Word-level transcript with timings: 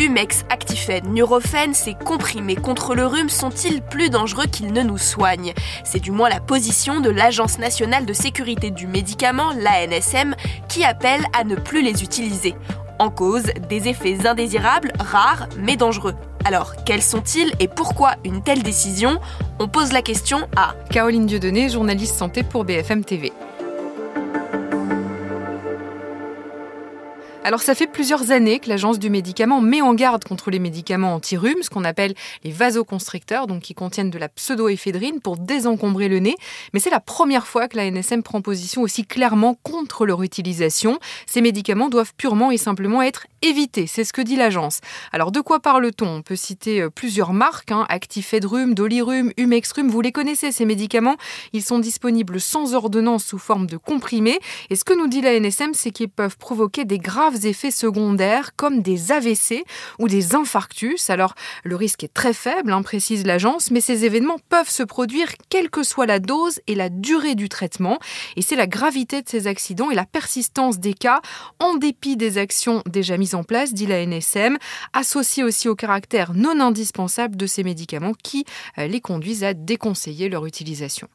Humex, 0.00 0.46
Actifed, 0.48 1.06
Nurofen, 1.08 1.74
ces 1.74 1.92
comprimés 1.92 2.56
contre 2.56 2.94
le 2.94 3.04
rhume 3.04 3.28
sont-ils 3.28 3.82
plus 3.82 4.08
dangereux 4.08 4.46
qu'ils 4.46 4.72
ne 4.72 4.80
nous 4.80 4.96
soignent? 4.96 5.52
C'est 5.84 6.00
du 6.00 6.10
moins 6.10 6.30
la 6.30 6.40
position 6.40 7.00
de 7.00 7.10
l'Agence 7.10 7.58
nationale 7.58 8.06
de 8.06 8.14
sécurité 8.14 8.70
du 8.70 8.86
médicament, 8.86 9.52
l'ANSM, 9.52 10.34
qui 10.68 10.84
appelle 10.84 11.20
à 11.38 11.44
ne 11.44 11.54
plus 11.54 11.82
les 11.82 12.02
utiliser. 12.02 12.54
En 12.98 13.10
cause, 13.10 13.52
des 13.68 13.88
effets 13.88 14.26
indésirables, 14.26 14.92
rares 14.98 15.48
mais 15.58 15.76
dangereux. 15.76 16.14
Alors, 16.46 16.82
quels 16.86 17.02
sont-ils 17.02 17.52
et 17.60 17.68
pourquoi 17.68 18.14
une 18.24 18.42
telle 18.42 18.62
décision? 18.62 19.20
On 19.58 19.68
pose 19.68 19.92
la 19.92 20.00
question 20.00 20.48
à 20.56 20.76
Caroline 20.90 21.26
Dieudonné, 21.26 21.68
journaliste 21.68 22.16
santé 22.16 22.42
pour 22.42 22.64
BFM 22.64 23.04
TV. 23.04 23.34
Alors 27.42 27.62
ça 27.62 27.74
fait 27.74 27.86
plusieurs 27.86 28.32
années 28.32 28.58
que 28.58 28.68
l'agence 28.68 28.98
du 28.98 29.08
médicament 29.08 29.62
met 29.62 29.80
en 29.80 29.94
garde 29.94 30.24
contre 30.24 30.50
les 30.50 30.58
médicaments 30.58 31.14
anti-rhume, 31.14 31.62
ce 31.62 31.70
qu'on 31.70 31.84
appelle 31.84 32.14
les 32.44 32.50
vasoconstricteurs, 32.50 33.46
donc 33.46 33.62
qui 33.62 33.72
contiennent 33.72 34.10
de 34.10 34.18
la 34.18 34.28
pseudoéphédrine 34.28 35.20
pour 35.20 35.38
désencombrer 35.38 36.08
le 36.08 36.18
nez. 36.18 36.36
Mais 36.74 36.80
c'est 36.80 36.90
la 36.90 37.00
première 37.00 37.46
fois 37.46 37.66
que 37.66 37.78
la 37.78 37.90
NSM 37.90 38.22
prend 38.22 38.42
position 38.42 38.82
aussi 38.82 39.06
clairement 39.06 39.56
contre 39.62 40.04
leur 40.04 40.22
utilisation. 40.22 40.98
Ces 41.26 41.40
médicaments 41.40 41.88
doivent 41.88 42.12
purement 42.14 42.50
et 42.50 42.58
simplement 42.58 43.00
être 43.00 43.26
évités, 43.42 43.86
c'est 43.86 44.04
ce 44.04 44.12
que 44.12 44.22
dit 44.22 44.36
l'agence. 44.36 44.80
Alors 45.12 45.32
de 45.32 45.40
quoi 45.40 45.60
parle-t-on? 45.60 46.06
On 46.06 46.22
peut 46.22 46.36
citer 46.36 46.82
euh, 46.82 46.90
plusieurs 46.90 47.32
marques, 47.32 47.72
hein, 47.72 47.86
Actifedrum, 47.88 48.74
Dolirum, 48.74 49.32
Humextrum, 49.36 49.88
vous 49.88 50.00
les 50.00 50.12
connaissez 50.12 50.52
ces 50.52 50.64
médicaments, 50.64 51.16
ils 51.52 51.62
sont 51.62 51.78
disponibles 51.78 52.40
sans 52.40 52.74
ordonnance 52.74 53.24
sous 53.24 53.38
forme 53.38 53.66
de 53.66 53.76
comprimés. 53.76 54.38
Et 54.68 54.76
ce 54.76 54.84
que 54.84 54.94
nous 54.94 55.08
dit 55.08 55.20
la 55.20 55.38
NSM, 55.38 55.74
c'est 55.74 55.90
qu'ils 55.90 56.08
peuvent 56.08 56.36
provoquer 56.36 56.84
des 56.84 56.98
graves 56.98 57.46
effets 57.46 57.70
secondaires 57.70 58.54
comme 58.56 58.82
des 58.82 59.12
AVC 59.12 59.64
ou 59.98 60.08
des 60.08 60.34
infarctus. 60.34 61.10
Alors 61.10 61.34
le 61.64 61.76
risque 61.76 62.04
est 62.04 62.12
très 62.12 62.32
faible, 62.32 62.72
hein, 62.72 62.82
précise 62.82 63.24
l'agence, 63.24 63.70
mais 63.70 63.80
ces 63.80 64.04
événements 64.04 64.38
peuvent 64.48 64.70
se 64.70 64.82
produire 64.82 65.28
quelle 65.48 65.70
que 65.70 65.82
soit 65.82 66.06
la 66.06 66.18
dose 66.18 66.60
et 66.66 66.74
la 66.74 66.88
durée 66.88 67.34
du 67.34 67.48
traitement. 67.48 67.98
Et 68.36 68.42
c'est 68.42 68.56
la 68.56 68.66
gravité 68.66 69.22
de 69.22 69.28
ces 69.28 69.46
accidents 69.46 69.90
et 69.90 69.94
la 69.94 70.06
persistance 70.06 70.78
des 70.78 70.94
cas, 70.94 71.20
en 71.58 71.76
dépit 71.76 72.16
des 72.16 72.38
actions 72.38 72.82
déjà 72.86 73.16
mises 73.16 73.29
en 73.34 73.42
place, 73.42 73.72
dit 73.72 73.86
la 73.86 74.04
NSM, 74.04 74.58
associées 74.92 75.44
aussi 75.44 75.68
au 75.68 75.74
caractère 75.74 76.34
non 76.34 76.60
indispensable 76.60 77.36
de 77.36 77.46
ces 77.46 77.64
médicaments 77.64 78.14
qui 78.22 78.44
euh, 78.78 78.86
les 78.86 79.00
conduisent 79.00 79.44
à 79.44 79.54
déconseiller 79.54 80.28
leur 80.28 80.46
utilisation. 80.46 81.08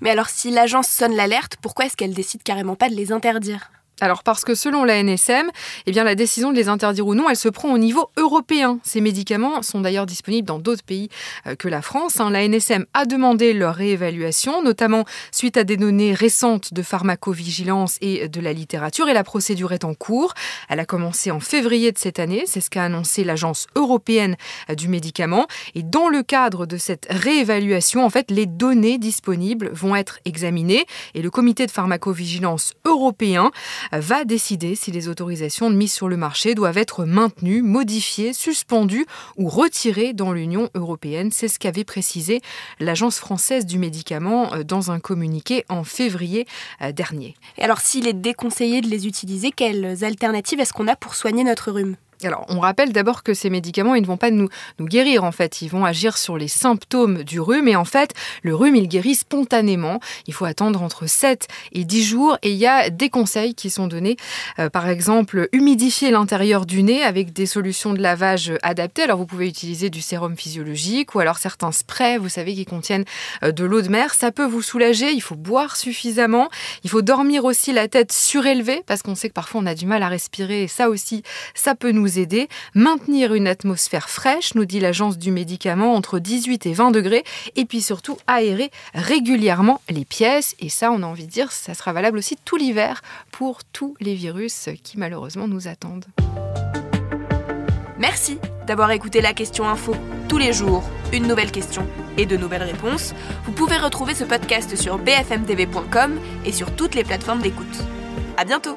Mais 0.00 0.10
alors 0.10 0.28
si 0.28 0.50
l'agence 0.50 0.88
sonne 0.88 1.14
l'alerte, 1.14 1.56
pourquoi 1.60 1.86
est-ce 1.86 1.96
qu'elle 1.96 2.14
décide 2.14 2.42
carrément 2.42 2.76
pas 2.76 2.88
de 2.88 2.94
les 2.94 3.12
interdire? 3.12 3.70
Alors 4.02 4.22
parce 4.22 4.44
que 4.44 4.54
selon 4.54 4.84
la 4.84 5.02
NSM, 5.02 5.50
eh 5.86 5.90
bien 5.90 6.04
la 6.04 6.14
décision 6.14 6.50
de 6.52 6.56
les 6.56 6.68
interdire 6.68 7.06
ou 7.06 7.14
non, 7.14 7.30
elle 7.30 7.36
se 7.36 7.48
prend 7.48 7.72
au 7.72 7.78
niveau 7.78 8.10
européen. 8.18 8.78
Ces 8.82 9.00
médicaments 9.00 9.62
sont 9.62 9.80
d'ailleurs 9.80 10.04
disponibles 10.04 10.46
dans 10.46 10.58
d'autres 10.58 10.84
pays 10.84 11.08
euh, 11.46 11.54
que 11.54 11.66
la 11.66 11.80
France. 11.80 12.20
Hein. 12.20 12.28
La 12.28 12.46
NSM 12.46 12.84
a 12.92 13.06
demandé 13.06 13.54
leur 13.54 13.74
réévaluation, 13.74 14.62
notamment 14.62 15.06
suite 15.32 15.56
à 15.56 15.64
des 15.64 15.78
données 15.78 16.12
récentes 16.12 16.74
de 16.74 16.82
pharmacovigilance 16.82 17.96
et 18.02 18.28
de 18.28 18.40
la 18.42 18.52
littérature, 18.52 19.08
et 19.08 19.14
la 19.14 19.24
procédure 19.24 19.72
est 19.72 19.84
en 19.84 19.94
cours. 19.94 20.34
Elle 20.68 20.80
a 20.80 20.84
commencé 20.84 21.30
en 21.30 21.40
février 21.40 21.90
de 21.90 21.98
cette 21.98 22.18
année, 22.18 22.44
c'est 22.46 22.60
ce 22.60 22.68
qu'a 22.68 22.84
annoncé 22.84 23.24
l'Agence 23.24 23.66
européenne 23.76 24.36
euh, 24.68 24.74
du 24.74 24.88
médicament. 24.88 25.46
Et 25.74 25.82
dans 25.82 26.10
le 26.10 26.22
cadre 26.22 26.66
de 26.66 26.76
cette 26.76 27.06
réévaluation, 27.08 28.04
en 28.04 28.10
fait, 28.10 28.30
les 28.30 28.44
données 28.44 28.98
disponibles 28.98 29.70
vont 29.72 29.96
être 29.96 30.18
examinées, 30.26 30.84
et 31.14 31.22
le 31.22 31.30
comité 31.30 31.64
de 31.64 31.70
pharmacovigilance 31.70 32.74
européen 32.84 33.50
va 33.92 34.24
décider 34.24 34.74
si 34.74 34.90
les 34.90 35.08
autorisations 35.08 35.70
de 35.70 35.76
mise 35.76 35.92
sur 35.92 36.08
le 36.08 36.16
marché 36.16 36.54
doivent 36.54 36.78
être 36.78 37.04
maintenues, 37.04 37.62
modifiées, 37.62 38.32
suspendues 38.32 39.06
ou 39.36 39.48
retirées 39.48 40.12
dans 40.12 40.32
l'Union 40.32 40.70
européenne. 40.74 41.30
C'est 41.30 41.48
ce 41.48 41.58
qu'avait 41.58 41.84
précisé 41.84 42.40
l'Agence 42.80 43.18
française 43.18 43.66
du 43.66 43.78
médicament 43.78 44.52
euh, 44.54 44.62
dans 44.62 44.90
un 44.90 45.00
communiqué 45.00 45.64
en 45.68 45.84
février 45.84 46.46
euh, 46.82 46.92
dernier. 46.92 47.34
Et 47.58 47.62
alors 47.62 47.80
s'il 47.80 48.06
est 48.06 48.12
déconseillé 48.12 48.80
de 48.80 48.88
les 48.88 49.06
utiliser, 49.06 49.52
quelles 49.52 50.04
alternatives 50.04 50.60
est-ce 50.60 50.72
qu'on 50.72 50.88
a 50.88 50.96
pour 50.96 51.14
soigner 51.14 51.44
notre 51.44 51.70
rhume? 51.70 51.96
Alors, 52.24 52.46
on 52.48 52.60
rappelle 52.60 52.92
d'abord 52.92 53.22
que 53.22 53.34
ces 53.34 53.50
médicaments, 53.50 53.94
ils 53.94 54.02
ne 54.02 54.06
vont 54.06 54.16
pas 54.16 54.30
nous, 54.30 54.48
nous 54.78 54.86
guérir 54.86 55.24
en 55.24 55.32
fait, 55.32 55.60
ils 55.62 55.68
vont 55.68 55.84
agir 55.84 56.16
sur 56.16 56.38
les 56.38 56.48
symptômes 56.48 57.22
du 57.24 57.40
rhume 57.40 57.68
et 57.68 57.76
en 57.76 57.84
fait, 57.84 58.14
le 58.42 58.54
rhume, 58.54 58.76
il 58.76 58.88
guérit 58.88 59.14
spontanément. 59.14 60.00
Il 60.26 60.34
faut 60.34 60.44
attendre 60.44 60.82
entre 60.82 61.06
7 61.06 61.46
et 61.72 61.84
10 61.84 62.04
jours 62.04 62.38
et 62.42 62.50
il 62.50 62.56
y 62.56 62.66
a 62.66 62.90
des 62.90 63.10
conseils 63.10 63.54
qui 63.54 63.70
sont 63.70 63.86
donnés. 63.86 64.16
Euh, 64.58 64.70
par 64.70 64.88
exemple, 64.88 65.48
humidifier 65.52 66.10
l'intérieur 66.10 66.64
du 66.64 66.82
nez 66.82 67.02
avec 67.02 67.32
des 67.32 67.46
solutions 67.46 67.92
de 67.92 68.00
lavage 68.00 68.52
adaptées. 68.62 69.02
Alors, 69.02 69.18
vous 69.18 69.26
pouvez 69.26 69.48
utiliser 69.48 69.90
du 69.90 70.00
sérum 70.00 70.36
physiologique 70.36 71.14
ou 71.14 71.20
alors 71.20 71.38
certains 71.38 71.72
sprays, 71.72 72.18
vous 72.18 72.28
savez, 72.28 72.54
qui 72.54 72.64
contiennent 72.64 73.04
euh, 73.42 73.52
de 73.52 73.64
l'eau 73.64 73.82
de 73.82 73.88
mer. 73.88 74.14
Ça 74.14 74.32
peut 74.32 74.46
vous 74.46 74.62
soulager, 74.62 75.12
il 75.12 75.20
faut 75.20 75.34
boire 75.34 75.76
suffisamment. 75.76 76.48
Il 76.84 76.90
faut 76.90 77.02
dormir 77.02 77.44
aussi 77.44 77.72
la 77.72 77.88
tête 77.88 78.12
surélevée 78.12 78.82
parce 78.86 79.02
qu'on 79.02 79.14
sait 79.14 79.28
que 79.28 79.34
parfois 79.34 79.60
on 79.60 79.66
a 79.66 79.74
du 79.74 79.86
mal 79.86 80.02
à 80.02 80.08
respirer 80.08 80.64
et 80.64 80.68
ça 80.68 80.88
aussi, 80.88 81.22
ça 81.54 81.74
peut 81.74 81.90
aider. 82.06 82.48
Maintenir 82.74 83.34
une 83.34 83.46
atmosphère 83.46 84.08
fraîche, 84.08 84.54
nous 84.54 84.64
dit 84.64 84.80
l'agence 84.80 85.18
du 85.18 85.30
médicament, 85.30 85.94
entre 85.94 86.18
18 86.18 86.66
et 86.66 86.72
20 86.72 86.90
degrés. 86.90 87.24
Et 87.56 87.64
puis 87.64 87.82
surtout, 87.82 88.16
aérer 88.26 88.70
régulièrement 88.94 89.80
les 89.88 90.04
pièces. 90.04 90.54
Et 90.60 90.68
ça, 90.68 90.90
on 90.92 91.02
a 91.02 91.06
envie 91.06 91.26
de 91.26 91.30
dire, 91.30 91.52
ça 91.52 91.74
sera 91.74 91.92
valable 91.92 92.18
aussi 92.18 92.36
tout 92.44 92.56
l'hiver 92.56 93.02
pour 93.30 93.64
tous 93.64 93.94
les 94.00 94.14
virus 94.14 94.68
qui 94.82 94.98
malheureusement 94.98 95.48
nous 95.48 95.68
attendent. 95.68 96.06
Merci 97.98 98.38
d'avoir 98.66 98.90
écouté 98.90 99.20
la 99.20 99.32
question 99.32 99.68
info. 99.68 99.94
Tous 100.28 100.38
les 100.38 100.52
jours, 100.52 100.82
une 101.12 101.26
nouvelle 101.26 101.50
question 101.50 101.86
et 102.18 102.26
de 102.26 102.36
nouvelles 102.36 102.62
réponses. 102.62 103.14
Vous 103.44 103.52
pouvez 103.52 103.76
retrouver 103.76 104.14
ce 104.14 104.24
podcast 104.24 104.76
sur 104.76 104.98
bfmtv.com 104.98 106.20
et 106.44 106.52
sur 106.52 106.74
toutes 106.74 106.94
les 106.94 107.04
plateformes 107.04 107.40
d'écoute. 107.40 107.84
À 108.36 108.44
bientôt! 108.44 108.76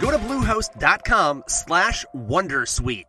Go 0.00 0.10
to 0.10 0.18
bluehost.com 0.18 1.44
slash 1.46 2.06
wondersuite 2.16 3.04